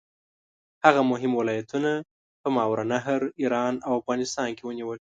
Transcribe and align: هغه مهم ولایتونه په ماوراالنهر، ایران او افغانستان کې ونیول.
هغه 0.85 1.01
مهم 1.11 1.31
ولایتونه 1.35 1.91
په 2.41 2.47
ماوراالنهر، 2.55 3.21
ایران 3.41 3.73
او 3.85 3.91
افغانستان 4.01 4.49
کې 4.55 4.63
ونیول. 4.65 4.99